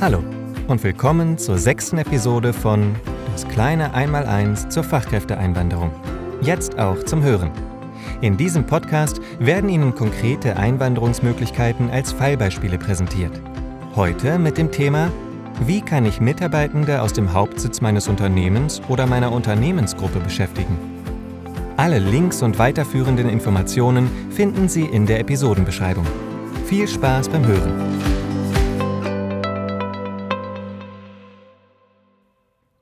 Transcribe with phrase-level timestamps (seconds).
[0.00, 0.22] Hallo
[0.68, 2.94] und willkommen zur sechsten Episode von
[3.32, 5.90] Das kleine Einmaleins zur Fachkräfteeinwanderung.
[6.40, 7.50] Jetzt auch zum Hören.
[8.20, 13.32] In diesem Podcast werden Ihnen konkrete Einwanderungsmöglichkeiten als Fallbeispiele präsentiert.
[13.96, 15.10] Heute mit dem Thema
[15.66, 20.78] Wie kann ich Mitarbeitende aus dem Hauptsitz meines Unternehmens oder meiner Unternehmensgruppe beschäftigen?
[21.76, 26.06] Alle Links und weiterführenden Informationen finden Sie in der Episodenbeschreibung.
[26.66, 28.27] Viel Spaß beim Hören!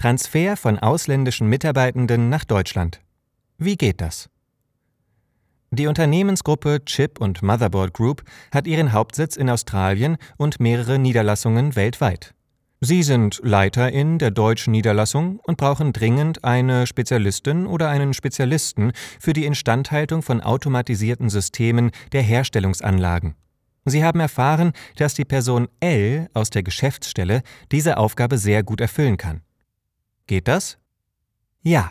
[0.00, 3.02] Transfer von ausländischen Mitarbeitenden nach Deutschland.
[3.58, 4.30] Wie geht das?
[5.72, 12.32] Die Unternehmensgruppe Chip und Motherboard Group hat ihren Hauptsitz in Australien und mehrere Niederlassungen weltweit.
[12.80, 19.34] Sie sind Leiterin der deutschen Niederlassung und brauchen dringend eine Spezialistin oder einen Spezialisten für
[19.34, 23.34] die Instandhaltung von automatisierten Systemen der Herstellungsanlagen.
[23.84, 29.18] Sie haben erfahren, dass die Person L aus der Geschäftsstelle diese Aufgabe sehr gut erfüllen
[29.18, 29.42] kann.
[30.30, 30.78] Geht das?
[31.60, 31.90] Ja.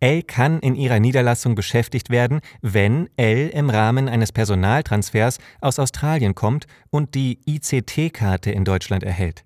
[0.00, 6.34] L kann in ihrer Niederlassung beschäftigt werden, wenn L im Rahmen eines Personaltransfers aus Australien
[6.34, 9.44] kommt und die ICT-Karte in Deutschland erhält.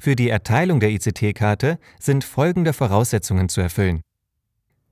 [0.00, 4.00] Für die Erteilung der ICT-Karte sind folgende Voraussetzungen zu erfüllen.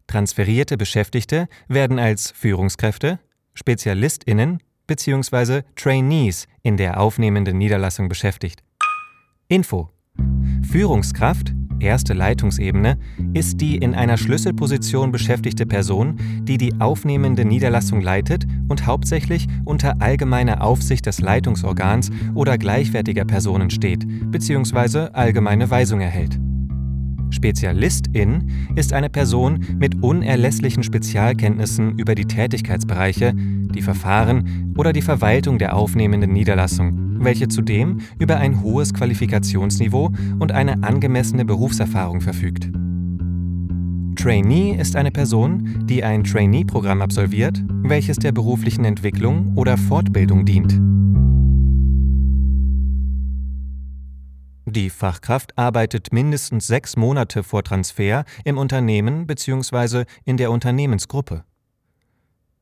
[0.06, 3.18] Transferierte Beschäftigte werden als Führungskräfte,
[3.54, 5.62] Spezialistinnen bzw.
[5.74, 8.62] Trainees in der aufnehmenden Niederlassung beschäftigt.
[9.48, 9.90] Info.
[10.70, 12.98] Führungskraft erste Leitungsebene
[13.34, 20.00] ist die in einer Schlüsselposition beschäftigte Person, die die aufnehmende Niederlassung leitet und hauptsächlich unter
[20.00, 25.08] allgemeiner Aufsicht des Leitungsorgans oder gleichwertiger Personen steht bzw.
[25.12, 26.38] allgemeine Weisung erhält.
[27.30, 35.58] Spezialistin ist eine Person mit unerlässlichen Spezialkenntnissen über die Tätigkeitsbereiche, die Verfahren oder die Verwaltung
[35.58, 42.70] der aufnehmenden Niederlassung welche zudem über ein hohes Qualifikationsniveau und eine angemessene Berufserfahrung verfügt.
[44.17, 50.80] Trainee ist eine Person, die ein Trainee-Programm absolviert, welches der beruflichen Entwicklung oder Fortbildung dient.
[54.78, 60.05] Die Fachkraft arbeitet mindestens sechs Monate vor Transfer im Unternehmen bzw.
[60.24, 61.42] in der Unternehmensgruppe.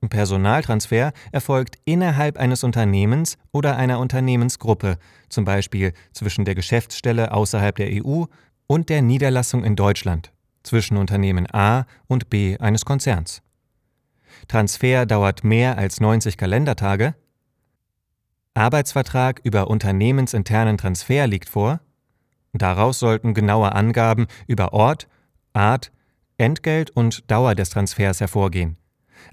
[0.00, 4.96] Personaltransfer erfolgt innerhalb eines Unternehmens oder einer Unternehmensgruppe,
[5.28, 8.24] zum Beispiel zwischen der Geschäftsstelle außerhalb der EU
[8.66, 10.32] und der Niederlassung in Deutschland,
[10.62, 13.42] zwischen Unternehmen A und B eines Konzerns.
[14.48, 17.14] Transfer dauert mehr als 90 Kalendertage.
[18.54, 21.80] Arbeitsvertrag über unternehmensinternen Transfer liegt vor.
[22.58, 25.08] Daraus sollten genaue Angaben über Ort,
[25.52, 25.92] Art,
[26.38, 28.76] Entgelt und Dauer des Transfers hervorgehen.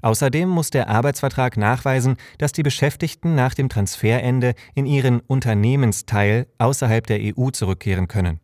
[0.02, 7.06] Außerdem muss der Arbeitsvertrag nachweisen, dass die Beschäftigten nach dem Transferende in ihren Unternehmensteil außerhalb
[7.06, 8.40] der EU zurückkehren können.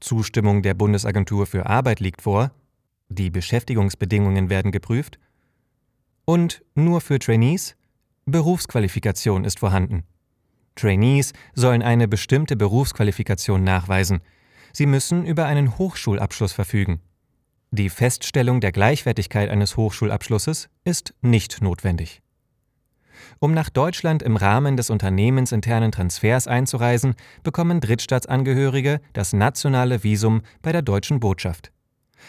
[0.00, 2.52] Zustimmung der Bundesagentur für Arbeit liegt vor,
[3.08, 5.18] die Beschäftigungsbedingungen werden geprüft
[6.24, 7.74] und nur für Trainees
[8.26, 10.04] Berufsqualifikation ist vorhanden.
[10.78, 14.20] Trainees sollen eine bestimmte Berufsqualifikation nachweisen.
[14.72, 17.00] Sie müssen über einen Hochschulabschluss verfügen.
[17.70, 22.22] Die Feststellung der Gleichwertigkeit eines Hochschulabschlusses ist nicht notwendig.
[23.40, 30.72] Um nach Deutschland im Rahmen des unternehmensinternen Transfers einzureisen, bekommen Drittstaatsangehörige das nationale Visum bei
[30.72, 31.72] der deutschen Botschaft.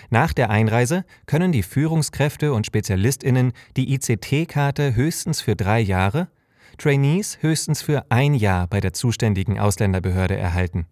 [0.10, 6.30] Nach der Einreise können die Führungskräfte und Spezialistinnen die ICT-Karte höchstens für drei Jahre,
[6.78, 10.88] Trainees höchstens für ein Jahr bei der zuständigen Ausländerbehörde erhalten.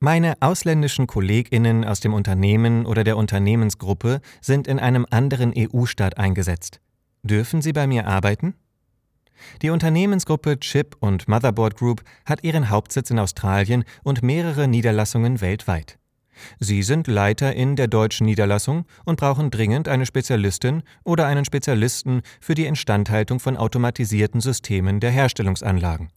[0.00, 6.80] Meine ausländischen Kolleginnen aus dem Unternehmen oder der Unternehmensgruppe sind in einem anderen EU-Staat eingesetzt.
[7.24, 8.54] Dürfen sie bei mir arbeiten?
[9.62, 15.98] Die Unternehmensgruppe Chip und Motherboard Group hat ihren Hauptsitz in Australien und mehrere Niederlassungen weltweit.
[16.58, 22.22] Sie sind Leiter in der deutschen Niederlassung und brauchen dringend eine Spezialistin oder einen Spezialisten
[22.40, 26.08] für die Instandhaltung von automatisierten Systemen der Herstellungsanlagen.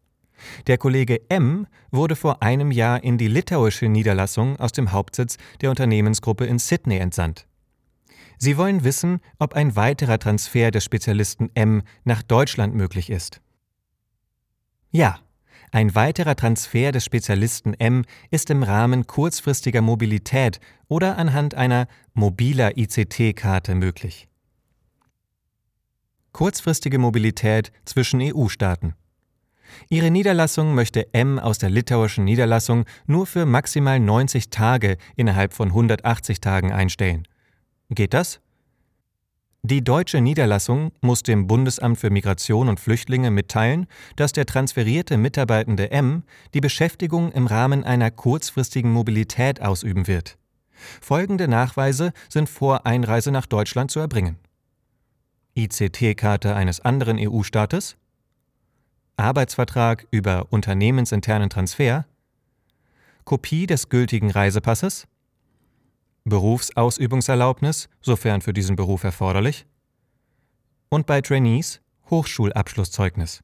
[0.68, 5.70] Der Kollege M wurde vor einem Jahr in die litauische Niederlassung aus dem Hauptsitz der
[5.70, 7.48] Unternehmensgruppe in Sydney entsandt.
[8.38, 13.40] Sie wollen wissen, ob ein weiterer Transfer des Spezialisten M nach Deutschland möglich ist.
[14.90, 15.20] Ja,
[15.72, 20.60] ein weiterer Transfer des Spezialisten M ist im Rahmen kurzfristiger Mobilität
[20.90, 24.28] oder anhand einer mobiler ICT-Karte möglich.
[26.34, 28.96] Kurzfristige Mobilität zwischen EU-Staaten.
[29.90, 35.70] Ihre Niederlassung möchte M aus der litauischen Niederlassung nur für maximal 90 Tage innerhalb von
[35.70, 37.26] 180 Tagen einstellen.
[37.90, 38.42] Geht das?
[39.64, 43.86] Die deutsche Niederlassung muss dem Bundesamt für Migration und Flüchtlinge mitteilen,
[44.16, 46.24] dass der transferierte Mitarbeitende M
[46.56, 50.40] die Beschäftigung im Rahmen einer kurzfristigen Mobilität ausüben wird.
[51.00, 54.40] Folgende Nachweise sind vor Einreise nach Deutschland zu erbringen.
[55.54, 57.98] ICT-Karte eines anderen EU-Staates,
[59.16, 62.06] Arbeitsvertrag über unternehmensinternen Transfer,
[63.26, 65.08] Kopie des gültigen Reisepasses,
[66.26, 69.66] Berufsausübungserlaubnis, sofern für diesen Beruf erforderlich,
[70.90, 73.44] und bei Trainees Hochschulabschlusszeugnis.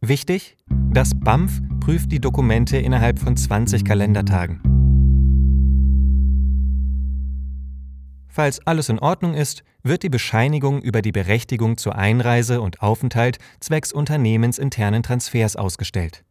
[0.00, 0.56] Wichtig,
[0.90, 4.60] das BAMF prüft die Dokumente innerhalb von 20 Kalendertagen.
[8.28, 13.38] Falls alles in Ordnung ist, wird die Bescheinigung über die Berechtigung zur Einreise und Aufenthalt
[13.58, 16.24] zwecks unternehmensinternen Transfers ausgestellt.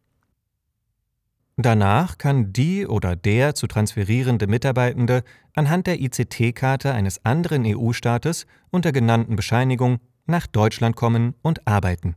[1.60, 5.24] Danach kann die oder der zu transferierende Mitarbeitende
[5.54, 12.14] anhand der ICT-Karte eines anderen EU-Staates unter genannten Bescheinigung nach Deutschland kommen und arbeiten.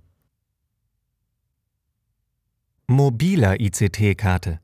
[2.85, 4.59] Mobiler ICT-Karte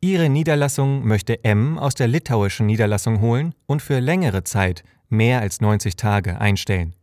[0.00, 5.60] Ihre Niederlassung möchte M aus der litauischen Niederlassung holen und für längere Zeit, mehr als
[5.60, 6.96] 90 Tage, einstellen.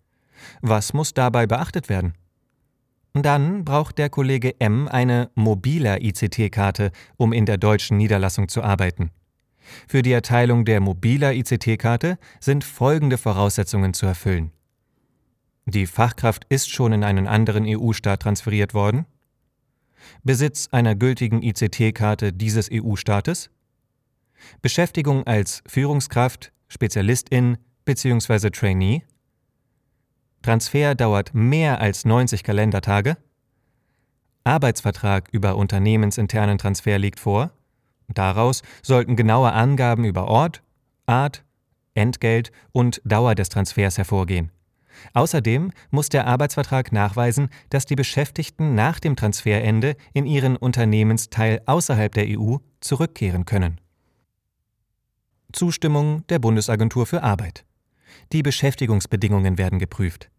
[0.62, 2.16] Was muss dabei beachtet werden?
[3.24, 9.12] Dann braucht der Kollege M eine mobiler ICT-Karte, um in der deutschen Niederlassung zu arbeiten.
[9.88, 14.52] Für die Erteilung der mobiler ICT-Karte sind folgende Voraussetzungen zu erfüllen.
[15.66, 19.06] Die Fachkraft ist schon in einen anderen EU-Staat transferiert worden.
[20.24, 23.50] Besitz einer gültigen ICT-Karte dieses EU-Staates.
[24.62, 28.50] Beschäftigung als Führungskraft, Spezialistin bzw.
[28.50, 29.04] Trainee.
[30.48, 33.18] Transfer dauert mehr als 90 Kalendertage.
[34.46, 37.52] Arbeitsvertrag über unternehmensinternen Transfer liegt vor.
[38.08, 40.64] Daraus sollten genaue Angaben über Ort,
[41.06, 41.44] Art,
[41.96, 44.54] Entgelt und Dauer des Transfers hervorgehen.
[45.14, 52.14] Außerdem muss der Arbeitsvertrag nachweisen, dass die Beschäftigten nach dem Transferende in ihren Unternehmensteil außerhalb
[52.14, 53.82] der EU zurückkehren können.
[55.52, 57.66] Zustimmung der Bundesagentur für Arbeit.
[58.32, 60.30] Die Beschäftigungsbedingungen werden geprüft.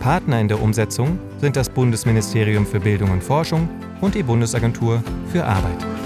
[0.00, 3.68] Partner in der Umsetzung sind das Bundesministerium für Bildung und Forschung
[4.00, 5.99] und die Bundesagentur für Arbeit.